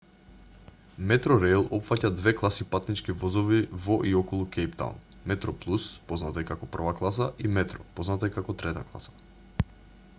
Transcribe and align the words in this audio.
метрореил 1.09 1.65
опфаќа 1.77 2.09
две 2.19 2.31
класи 2.37 2.65
патнички 2.71 3.15
возови 3.23 3.59
во 3.87 3.97
и 4.11 4.13
околу 4.21 4.47
кејптаун: 4.55 4.97
метроплус 5.33 5.85
позната 6.13 6.43
и 6.45 6.47
како 6.53 6.69
прва 6.77 6.95
класа 7.01 7.27
и 7.49 7.53
метро 7.59 7.85
позната 7.99 8.31
и 8.33 8.33
како 8.39 8.57
трета 8.63 8.85
класа 8.89 9.15